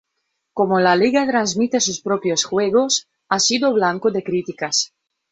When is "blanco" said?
3.71-4.09